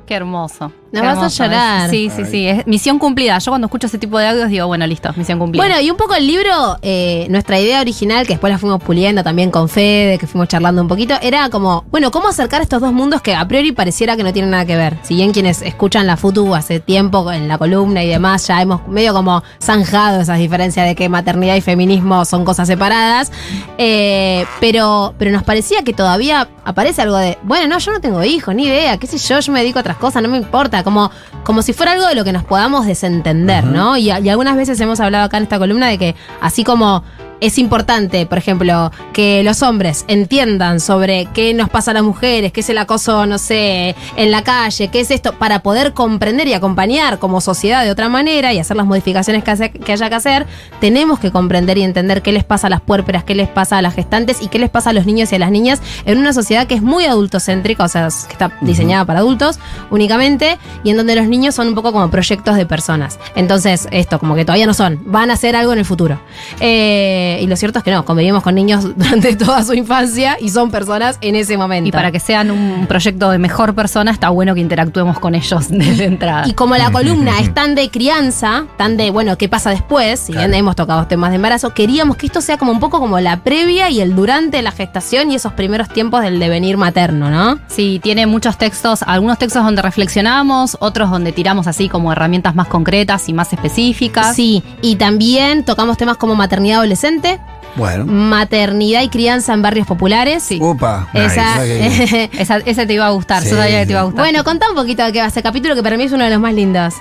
[0.07, 0.73] Qué hermoso.
[0.93, 1.91] Nos Qué vas a llorar.
[1.91, 2.47] Sí, sí, sí.
[2.47, 3.39] Es misión cumplida.
[3.39, 5.65] Yo cuando escucho ese tipo de audios digo, bueno, listo, misión cumplida.
[5.65, 9.23] Bueno, y un poco el libro, eh, nuestra idea original, que después la fuimos puliendo
[9.25, 12.93] también con Fede, que fuimos charlando un poquito, era como, bueno, ¿cómo acercar estos dos
[12.93, 14.97] mundos que a priori pareciera que no tienen nada que ver?
[15.03, 18.87] Si bien quienes escuchan la FUTU hace tiempo en la columna y demás, ya hemos
[18.87, 23.33] medio como zanjado esas diferencias de que maternidad y feminismo son cosas separadas,
[23.79, 28.23] eh, pero, pero nos parecía que todavía aparece algo de, bueno, no, yo no tengo
[28.25, 30.76] hijos, ni idea, qué sé yo, yo me dedico a otras cosas, no me importa,
[30.83, 31.11] como,
[31.45, 33.97] como si fuera algo de lo que nos podamos desentender, ¿no?
[33.97, 37.05] Y, y algunas veces hemos hablado acá en esta columna de que así como
[37.41, 42.53] es importante, por ejemplo, que los hombres entiendan sobre qué nos pasa a las mujeres,
[42.53, 46.49] qué es el acoso, no sé, en la calle, qué es esto, para poder comprender
[46.49, 50.09] y acompañar como sociedad de otra manera y hacer las modificaciones que, hace- que haya
[50.09, 50.47] que hacer,
[50.81, 53.83] tenemos que comprender y entender qué les pasa a las puérperas, qué les pasa a
[53.83, 56.33] las gestantes y qué les pasa a los niños y a las niñas en una
[56.33, 59.59] sociedad que es muy adultocéntrica, o sea, que está diseñada para adultos
[59.91, 63.19] únicamente y en donde los niños son un poco como proyectos de personas.
[63.35, 66.21] Entonces, esto como que todavía no son, van a hacer algo en el futuro.
[66.61, 70.49] Eh, y lo cierto es que no, convivimos con niños durante toda su infancia y
[70.51, 71.89] son personas en ese momento.
[71.89, 75.67] y para que sean un proyecto de mejor persona, está bueno que interactuemos con ellos
[75.71, 76.47] desde entrada.
[76.47, 80.21] Y como la columna es tan de crianza, tan de, bueno, ¿qué pasa después?
[80.21, 83.21] Si bien hemos tocado temas de embarazo, queríamos que esto sea como un poco como
[83.21, 87.59] la previa y el durante la gestación y esos primeros tiempos del devenir materno, ¿no?
[87.69, 92.69] Sí, tiene muchos textos, algunos textos donde reflexionamos, otros donde tiramos así como herramientas más
[92.69, 94.35] concretas y más específicas.
[94.35, 97.56] Sí, y también tocamos temas como maternidad adolescente, siguiente.
[97.77, 98.05] Bueno.
[98.07, 100.43] maternidad y crianza en barrios populares.
[100.43, 100.59] Sí.
[100.61, 101.09] Upa.
[101.13, 102.31] Esa, Nice.
[102.39, 104.23] Esa- ese te iba a gustar, Sí, yo sabía que te iba a gustar.
[104.25, 106.31] bueno, contá un poquito de qué va ese capítulo que para mí es uno de
[106.31, 106.95] los más lindos.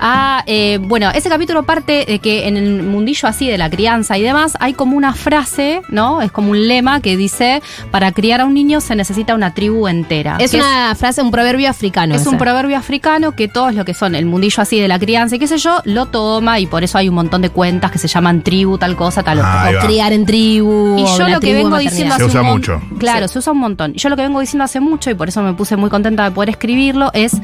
[0.00, 4.18] Ah, eh, bueno, ese capítulo parte de que en el mundillo así de la crianza
[4.18, 6.22] y demás hay como una frase, ¿no?
[6.22, 9.86] Es como un lema que dice, para criar a un niño se necesita una tribu
[9.88, 10.36] entera.
[10.40, 12.14] Es una frase, un proverbio africano.
[12.14, 15.36] es un proverbio africano que todos lo que son el mundillo así de la crianza
[15.36, 17.98] y qué sé yo, lo toma y por eso hay un montón de cuentas que
[17.98, 19.82] se llaman tribu, tal cosa, tal Ah, otra.
[19.82, 20.96] O criar en tribu.
[20.98, 22.82] Y yo lo que vengo diciendo Se hace usa un mucho.
[22.98, 23.94] Claro, se usa un montón.
[23.94, 26.30] Yo lo que vengo diciendo hace mucho, y por eso me puse muy contenta de
[26.30, 27.36] poder escribirlo, es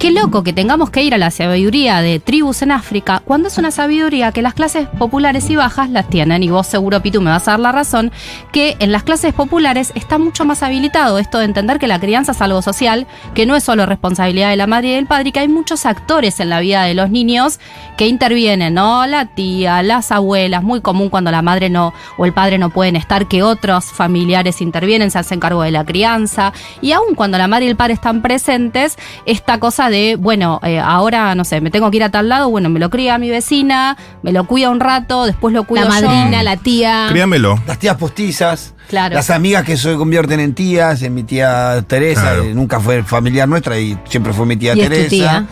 [0.00, 3.58] qué loco que tengamos que ir a la sabiduría de tribus en África, cuando es
[3.58, 7.28] una sabiduría que las clases populares y bajas las tienen, y vos seguro, Pitu, me
[7.28, 8.10] vas a dar la razón,
[8.50, 12.32] que en las clases populares está mucho más habilitado esto de entender que la crianza
[12.32, 15.32] es algo social, que no es solo responsabilidad de la madre y del padre, y
[15.32, 17.60] que hay muchos actores en la vida de los niños
[17.98, 19.06] que intervienen, ¿no?
[19.06, 22.96] La tía, las abuelas, muy común cuando la madre no o el padre no pueden
[22.96, 27.48] estar, que otros familiares intervienen, se hacen cargo de la crianza, y aún cuando la
[27.48, 31.70] madre y el padre están presentes, esta cosa de, bueno, eh, ahora, no sé, me
[31.70, 34.70] tengo que ir a tal lado, bueno, me lo cría mi vecina, me lo cuida
[34.70, 36.06] un rato, después lo cuido La yo.
[36.08, 37.08] madrina, la tía.
[37.10, 37.60] Críamelo.
[37.66, 38.74] Las tías postizas.
[38.88, 39.14] Claro.
[39.14, 42.42] Las amigas que se convierten en tías, en mi tía Teresa, Claro.
[42.44, 45.08] eh, nunca fue familiar nuestra y siempre fue mi tía Y es tu Teresa.
[45.10, 45.46] tía.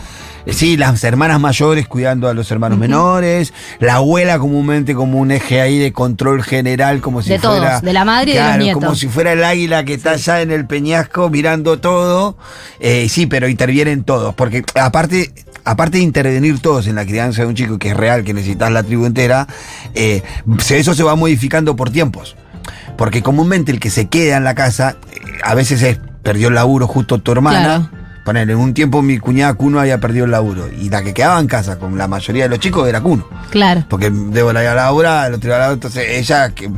[0.51, 5.61] Sí, las hermanas mayores cuidando a los hermanos menores, la abuela comúnmente como un eje
[5.61, 7.81] ahí de control general, como si De todos, fuera.
[7.81, 8.83] de la madre y de los Claro, nietos.
[8.83, 12.37] Como si fuera el águila que está allá en el peñasco mirando todo.
[12.79, 15.31] Eh, sí, pero intervienen todos, porque aparte.
[15.65, 18.71] Aparte de intervenir todos en la crianza de un chico que es real, que necesitas
[18.71, 19.45] la tribu entera,
[19.93, 20.23] eh,
[20.69, 22.35] eso se va modificando por tiempos.
[22.97, 26.55] Porque comúnmente el que se queda en la casa, eh, a veces es, perdió el
[26.55, 27.91] laburo justo tu hermana.
[28.29, 30.69] Ponele, en un tiempo mi cuñada Cuno había perdido el laburo.
[30.71, 33.27] Y la que quedaba en casa con la mayoría de los chicos era Cuno.
[33.49, 33.83] Claro.
[33.89, 36.69] Porque Debo la iba a laburar, el otro iba a laburar, entonces ella, que,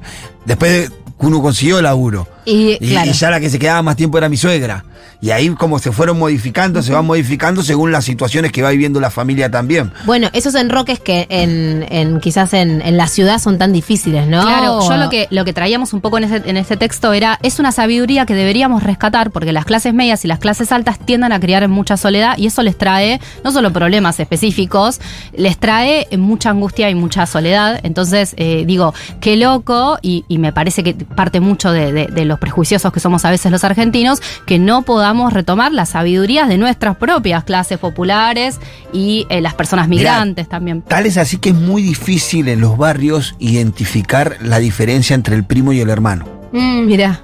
[0.45, 2.25] después de, Cuno consiguió el laburo.
[2.45, 3.09] Y, Y, claro.
[3.09, 4.83] y ya la que se quedaba más tiempo era mi suegra.
[5.23, 8.99] Y ahí como se fueron modificando, se van modificando según las situaciones que va viviendo
[8.99, 9.91] la familia también.
[10.05, 14.41] Bueno, esos enroques que en, en quizás en, en la ciudad son tan difíciles, ¿no?
[14.41, 17.37] Claro, yo lo que, lo que traíamos un poco en ese, en ese texto era,
[17.43, 21.31] es una sabiduría que deberíamos rescatar porque las clases medias y las clases altas tienden
[21.33, 24.99] a criar en mucha soledad y eso les trae no solo problemas específicos,
[25.37, 27.79] les trae mucha angustia y mucha soledad.
[27.83, 32.25] Entonces, eh, digo, qué loco y, y me parece que parte mucho de, de- de
[32.31, 36.57] los prejuiciosos que somos a veces los argentinos, que no podamos retomar las sabidurías de
[36.57, 38.59] nuestras propias clases populares
[38.93, 40.81] y eh, las personas Mirá, migrantes también.
[40.81, 45.43] Tal es así que es muy difícil en los barrios identificar la diferencia entre el
[45.43, 46.25] primo y el hermano.
[46.53, 47.19] Mm, mira.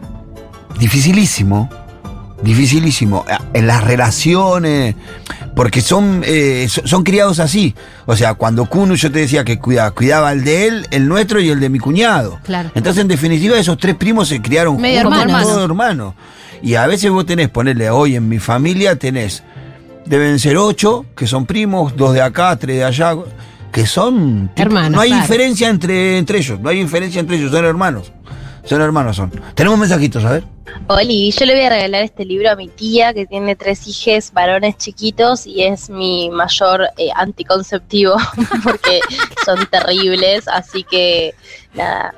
[0.79, 1.86] Dificilísimo.
[2.43, 3.25] Dificilísimo.
[3.29, 4.95] Eh, En las relaciones.
[5.55, 7.73] Porque son, eh, so- son criados así.
[8.05, 11.39] O sea, cuando Kuno yo te decía que cuidaba, cuidaba el de él, el nuestro
[11.39, 12.39] y el de mi cuñado.
[12.43, 12.69] Claro.
[12.75, 16.13] Entonces, en definitiva, esos tres primos se criaron Medio juntos, todos hermanos.
[16.61, 19.43] Y a veces vos tenés, ponerle hoy en mi familia, tenés,
[20.05, 23.15] deben ser ocho, que son primos, dos de acá, tres de allá,
[23.71, 24.51] que son...
[24.55, 25.21] Hermanos, No hay claro.
[25.23, 28.11] diferencia entre, entre ellos, no hay diferencia entre ellos, son hermanos.
[28.67, 29.31] Son hermanos, son.
[29.55, 30.43] Tenemos mensajitos, a ver.
[30.87, 34.33] Oli, yo le voy a regalar este libro a mi tía que tiene tres hijes
[34.33, 38.17] varones chiquitos y es mi mayor eh, anticonceptivo
[38.63, 38.99] porque
[39.45, 41.33] son terribles, así que
[41.73, 42.13] nada,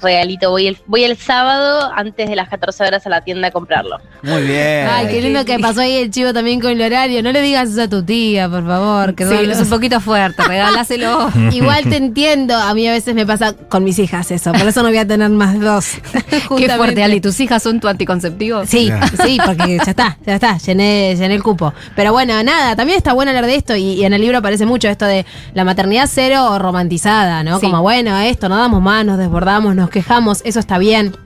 [0.00, 3.50] regalito, voy el, voy el sábado antes de las 14 horas a la tienda a
[3.50, 3.98] comprarlo.
[4.22, 4.86] Muy bien.
[4.90, 7.22] Ay, qué lindo que pasó ahí el chivo también con el horario.
[7.22, 9.14] No le digas eso a tu tía, por favor.
[9.14, 11.30] Que Sí, es un poquito fuerte, regáláselo.
[11.52, 14.82] Igual te entiendo, a mí a veces me pasa con mis hijas eso, por eso
[14.82, 15.92] no voy a tener más dos.
[16.56, 17.20] Qué fuerte, Ali.
[17.20, 18.64] ¿Tus hijas son tu anticonceptivo?
[18.66, 18.90] Sí,
[19.24, 21.72] sí, porque ya está, ya está, llené, llené el cupo.
[21.94, 24.66] Pero bueno, nada, también está bueno hablar de esto y, y en el libro aparece
[24.66, 27.58] mucho esto de la maternidad cero o romantizada, ¿no?
[27.58, 27.66] Sí.
[27.66, 31.16] Como bueno, esto, no damos más, nos desbordamos, nos quejamos, eso está bien.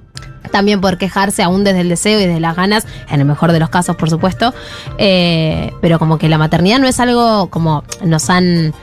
[0.51, 3.59] También por quejarse aún desde el deseo y desde las ganas, en el mejor de
[3.59, 4.55] los casos, por supuesto.
[4.99, 8.75] Eh, pero como que la maternidad no es algo como nos han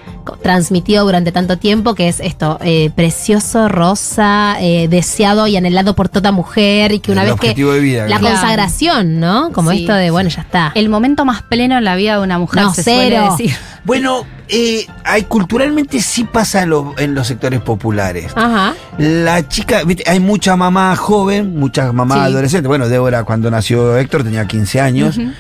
[0.42, 6.10] transmitido durante tanto tiempo, que es esto, eh, precioso, rosa, eh, deseado y anhelado por
[6.10, 8.08] toda mujer, y que una El vez que objetivo de vida.
[8.08, 8.36] la Claro.
[8.36, 9.52] consagración, ¿no?
[9.52, 9.82] Como Sí.
[9.82, 10.72] esto de, bueno, ya está.
[10.76, 13.16] El momento más pleno en la vida de una mujer No, se cero.
[13.36, 13.56] suele decir.
[13.84, 18.32] Bueno, eh, hay, culturalmente sí pasa en, los- en los sectores populares.
[18.36, 18.76] Ajá.
[19.00, 22.24] La chica, viste, hay mucha mamá joven, muchas mamás Sí.
[22.26, 22.68] adolescentes.
[22.68, 25.18] Bueno, Débora cuando nació Héctor tenía 15 años.
[25.18, 25.32] Ujú.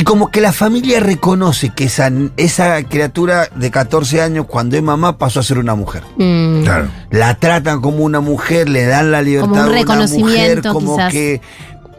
[0.00, 4.82] Y como que la familia reconoce que esa, esa criatura de 14 años, cuando es
[4.82, 6.02] mamá, pasó a ser una mujer.
[6.16, 6.62] Mm.
[6.62, 6.88] Claro.
[7.10, 10.72] La tratan como una mujer, le dan la libertad Como un de una reconocimiento, mujer,
[10.72, 11.12] como quizás.
[11.12, 11.40] que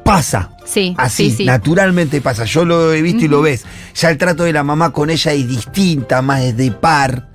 [0.04, 0.50] pasa.
[0.66, 1.46] Sí, Así, sí, sí.
[1.46, 2.46] naturalmente pasa.
[2.46, 3.66] Yo lo he visto y lo ves.
[3.94, 7.28] Ya el trato de la mamá con ella es distinta, más es de par.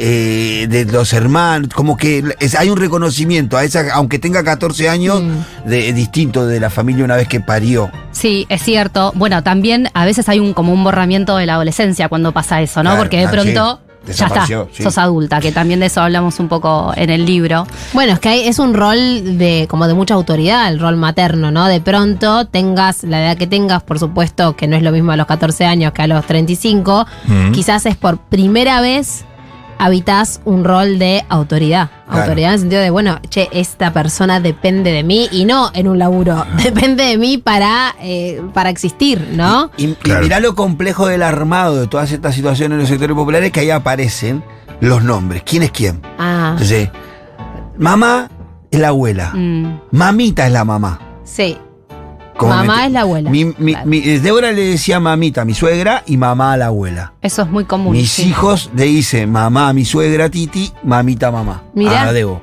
[0.00, 4.88] Eh, de los hermanos, como que es- hay un reconocimiento a esa, aunque tenga 14
[4.88, 5.68] años, Mm.
[5.68, 7.90] de, distinto de la familia una vez que parió.
[8.12, 9.12] Sí, es cierto.
[9.14, 12.82] Bueno, también a veces hay un como un borramiento de la adolescencia cuando pasa eso,
[12.82, 12.90] ¿no?
[12.90, 14.12] Claro, Porque de claro, pronto sí.
[14.14, 14.82] ya está, sí.
[14.82, 17.66] sos adulta, que también de eso hablamos un poco en el libro.
[17.92, 21.50] Bueno, es que hay- es un rol de como de mucha autoridad, el rol materno,
[21.50, 21.66] ¿no?
[21.66, 25.16] De pronto tengas la edad que tengas, por supuesto que no es lo mismo a
[25.16, 27.52] los 14 años que a los 35, Mm.
[27.52, 29.24] quizás es por primera vez
[29.78, 31.90] habitas un rol de autoridad.
[32.06, 32.22] Claro.
[32.22, 35.88] Autoridad en el sentido de, bueno, che, esta persona depende de mí y no en
[35.88, 39.70] un laburo, depende de mí para, eh, para existir, ¿no?
[39.76, 40.22] Y, y Claro.
[40.22, 43.70] mirá lo complejo del armado de todas estas situaciones en los sectores populares que ahí
[43.70, 44.42] aparecen
[44.80, 45.42] los nombres.
[45.44, 46.00] ¿Quién es quién?
[46.18, 46.88] Ah, Entonces,
[47.76, 48.30] mamá
[48.70, 49.32] es la abuela.
[49.34, 49.80] Mm.
[49.92, 50.98] Mamita es la mamá.
[51.24, 51.56] sí.
[52.38, 53.30] Como Mamá es la abuela.
[53.30, 53.86] Mi, mi- Claro.
[53.86, 57.12] mi- Débora le decía mamita a mi suegra y mamá a la abuela.
[57.20, 57.92] Eso es muy común.
[57.92, 58.28] Mis sí.
[58.28, 61.64] hijos le dicen mamá a mi suegra Titi, mamita mamá.
[61.74, 62.04] Mirá.
[62.04, 62.40] A Debo.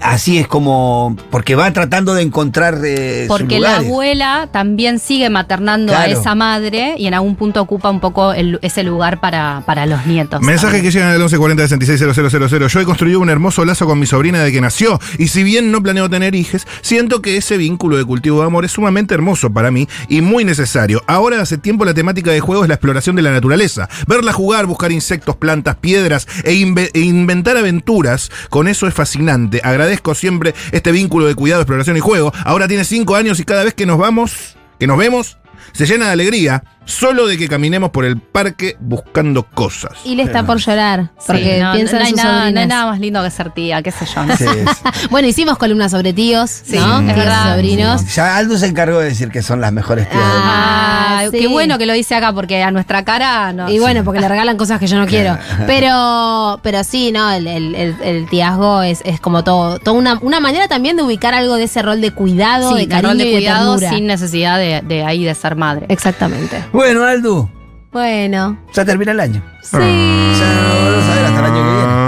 [0.00, 1.16] Así es como.
[1.30, 2.78] Porque va tratando de encontrar.
[2.84, 7.60] eh, sus Porque la abuela también sigue maternando a esa madre y en algún punto
[7.60, 10.40] ocupa un poco el- ese lugar para, para los nietos.
[10.40, 12.68] Mensaje que llegan al 1140 660000.
[12.68, 15.00] Yo he construido un hermoso lazo con mi sobrina de que nació.
[15.18, 18.64] Y si bien no planeo tener hijos, siento que ese vínculo de cultivo de amor
[18.64, 21.02] es sumamente hermoso para mí y muy necesario.
[21.08, 23.88] Ahora hace tiempo la temática de juego es la exploración de la naturaleza.
[24.06, 28.30] Verla jugar, buscar insectos, plantas, piedras e, inve- e inventar aventuras.
[28.48, 29.60] Con eso es fascinante.
[29.68, 32.32] Agradezco siempre este vínculo de cuidado, exploración y juego.
[32.44, 35.38] Ahora tiene cinco años y cada vez que nos vamos, que nos vemos,
[35.72, 39.92] se llena de alegría solo de que caminemos por el parque buscando cosas.
[40.04, 42.60] Y le está por llorar, porque Sí, no, piensa no en hay sus nada, no
[42.60, 44.24] hay nada más lindo que ser tía, qué sé yo.
[44.24, 44.36] ¿no?
[44.36, 46.98] Sí, es- Bueno, hicimos columnas sobre tíos, Sí, ¿no?
[47.00, 47.54] es Tíos y verdad.
[47.54, 48.14] sobrinos.
[48.14, 50.48] Ya Aldo se encargó de decir que son las mejores tías del mundo.
[50.54, 51.38] Ah, Ah, sí.
[51.40, 53.68] Qué bueno que lo dice acá, porque a nuestra cara no.
[53.68, 55.36] Y bueno, porque le regalan cosas que yo no quiero.
[55.66, 57.30] Pero, pero sí, ¿no?
[57.30, 61.02] El, el, el- el tiazgo es, es como todo, toda una, una manera también de
[61.02, 63.78] ubicar algo de ese rol de cuidado, Sí, de cariño rol de y de cuidado
[63.78, 65.86] sin necesidad de, de ahí de ser madre.
[65.88, 66.62] Exactamente.
[66.78, 67.50] Bueno, Aldo,
[67.90, 69.42] Bueno, ya termina el año.
[69.62, 69.76] sí.
[69.78, 72.07] Ya no vamos a ver hasta el año que viene.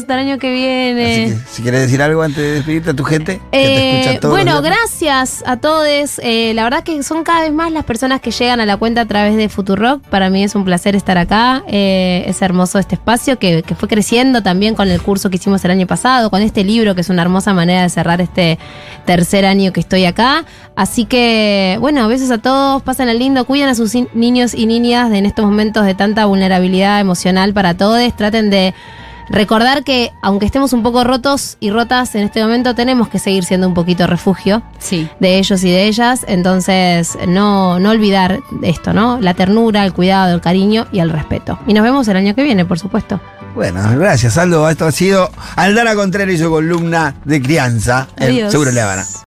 [0.00, 1.12] Hasta el año que viene.
[1.12, 4.00] Así que, si quieres decir algo antes de despedirte a tu gente, que te Eh,
[4.00, 6.20] escucha todos bueno, gracias a todos.
[6.22, 9.02] Eh, la verdad que son cada vez más las personas que llegan a la cuenta
[9.02, 10.02] a través de Futurock.
[10.08, 11.62] Para mí es un placer estar acá.
[11.68, 15.64] Eh, es hermoso este espacio que, que fue creciendo también con el curso que hicimos
[15.64, 18.58] el año pasado, con este libro que es una hermosa manera de cerrar este
[19.06, 20.44] tercer año que estoy acá.
[20.76, 25.12] Así que, bueno, besos a todos, pasen el lindo, cuiden a sus niños y niñas
[25.12, 28.00] en estos momentos de tanta vulnerabilidad emocional para todos.
[28.16, 28.74] Traten de
[29.30, 33.44] recordar que aunque estemos un poco rotos y rotas en este momento, tenemos que seguir
[33.44, 35.08] siendo un poquito refugio Sí.
[35.20, 36.24] de ellos y de ellas.
[36.28, 39.18] Entonces, no, no olvidar esto, ¿no?
[39.20, 41.58] La ternura, el cuidado, el cariño y el respeto.
[41.66, 43.20] Y nos vemos el año que viene, por supuesto.
[43.54, 44.68] Bueno, gracias, Aldo.
[44.68, 48.52] Esto ha sido Aldana Contreras y su columna de crianza Adiós.
[48.52, 49.04] Seguro Le Habana.